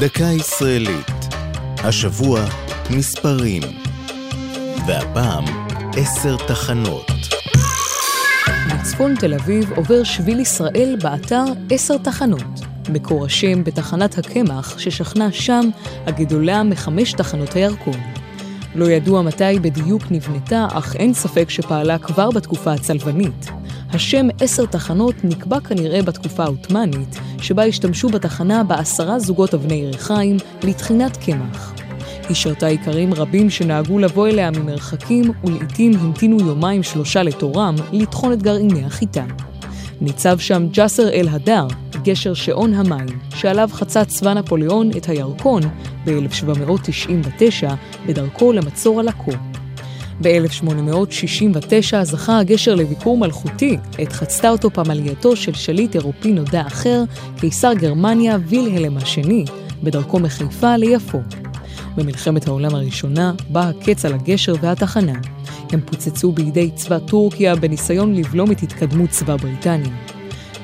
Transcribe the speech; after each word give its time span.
דקה 0.00 0.24
ישראלית. 0.24 1.10
השבוע 1.78 2.40
מספרים. 2.90 3.62
והפעם 4.86 5.44
עשר 5.96 6.36
תחנות. 6.46 7.10
בצפון 8.68 9.14
תל 9.14 9.34
אביב 9.34 9.72
עובר 9.72 10.04
שביל 10.04 10.40
ישראל 10.40 10.96
באתר 11.02 11.44
עשר 11.70 11.98
תחנות. 11.98 12.60
מקור 12.88 13.24
השם 13.24 13.64
בתחנת 13.64 14.18
הקמח 14.18 14.78
ששכנה 14.78 15.32
שם 15.32 15.68
הגדולה 16.06 16.62
מחמש 16.62 17.12
תחנות 17.12 17.52
הירקון. 17.52 18.00
לא 18.74 18.90
ידוע 18.90 19.22
מתי 19.22 19.58
בדיוק 19.60 20.02
נבנתה, 20.10 20.66
אך 20.72 20.96
אין 20.96 21.14
ספק 21.14 21.50
שפעלה 21.50 21.98
כבר 21.98 22.30
בתקופה 22.30 22.72
הצלבנית. 22.72 23.59
השם 23.92 24.26
עשר 24.40 24.66
תחנות 24.66 25.14
נקבע 25.24 25.60
כנראה 25.60 26.02
בתקופה 26.02 26.44
העות'מאנית, 26.44 27.20
שבה 27.42 27.64
השתמשו 27.64 28.08
בתחנה 28.08 28.64
בעשרה 28.64 29.18
זוגות 29.18 29.54
אבני 29.54 29.86
ריחיים 29.86 30.36
לטחינת 30.62 31.16
קמח. 31.16 31.74
היא 32.28 32.36
שרתה 32.36 32.68
איכרים 32.68 33.14
רבים 33.14 33.50
שנהגו 33.50 33.98
לבוא 33.98 34.28
אליה 34.28 34.50
ממרחקים, 34.50 35.24
ולעיתים 35.44 35.92
המתינו 35.98 36.40
יומיים 36.40 36.82
שלושה 36.82 37.22
לתורם 37.22 37.74
לטחון 37.92 38.32
את 38.32 38.42
גרעיני 38.42 38.84
החיטה. 38.84 39.24
ניצב 40.00 40.38
שם 40.38 40.66
ג'סר 40.72 41.08
אל-הדר, 41.08 41.66
גשר 42.02 42.34
שעון 42.34 42.74
המים, 42.74 43.18
שעליו 43.34 43.68
חצה 43.72 44.04
צבא 44.04 44.34
נפוליאון 44.34 44.90
את 44.96 45.08
הירקון 45.08 45.62
ב-1799 46.04 47.66
בדרכו 48.06 48.52
למצור 48.52 49.00
על 49.00 49.08
עכו. 49.08 49.49
ב-1869 50.22 52.02
זכה 52.02 52.38
הגשר 52.38 52.74
לביקור 52.74 53.18
מלכותי, 53.18 53.76
עת 53.98 54.12
חצתה 54.12 54.50
אותו 54.50 54.70
פמלייתו 54.70 55.36
של 55.36 55.54
שליט 55.54 55.96
אירופי 55.96 56.32
נודע 56.32 56.66
אחר, 56.66 57.02
קיסר 57.40 57.72
גרמניה 57.72 58.38
וילהלם 58.46 58.96
השני, 58.96 59.44
בדרכו 59.82 60.18
מחיפה 60.18 60.76
ליפו. 60.76 61.18
במלחמת 61.96 62.48
העולם 62.48 62.74
הראשונה 62.74 63.32
בא 63.48 63.68
הקץ 63.68 64.04
על 64.04 64.14
הגשר 64.14 64.54
והתחנה. 64.60 65.18
הם 65.72 65.80
פוצצו 65.80 66.32
בידי 66.32 66.70
צבא 66.74 66.98
טורקיה 66.98 67.56
בניסיון 67.56 68.14
לבלום 68.14 68.52
את 68.52 68.62
התקדמות 68.62 69.10
צבא 69.10 69.36
בריטניה. 69.36 69.92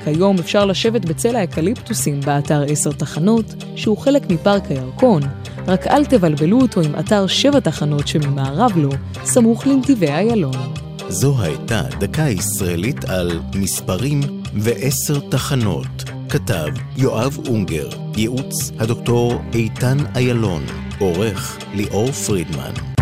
כיום 0.03 0.39
אפשר 0.39 0.65
לשבת 0.65 1.05
בצל 1.05 1.35
האקליפטוסים 1.35 2.19
באתר 2.21 2.63
עשר 2.63 2.91
תחנות, 2.91 3.45
שהוא 3.75 3.97
חלק 3.97 4.29
מפארק 4.29 4.71
הירקון, 4.71 5.21
רק 5.67 5.87
אל 5.87 6.05
תבלבלו 6.05 6.61
אותו 6.61 6.81
עם 6.81 6.99
אתר 6.99 7.27
שבע 7.27 7.59
תחנות 7.59 8.07
שממערב 8.07 8.71
לו, 8.77 8.89
סמוך 9.23 9.67
לנתיבי 9.67 10.07
איילון. 10.07 10.73
זו 11.09 11.41
הייתה 11.41 11.81
דקה 11.99 12.21
ישראלית 12.21 13.05
על 13.05 13.39
מספרים 13.55 14.21
ועשר 14.53 15.19
תחנות. 15.19 16.03
כתב 16.29 16.67
יואב 16.97 17.37
אונגר, 17.47 17.89
ייעוץ 18.17 18.71
הדוקטור 18.79 19.41
איתן 19.53 19.97
איילון, 20.15 20.63
עורך 20.99 21.57
ליאור 21.73 22.11
פרידמן. 22.11 22.96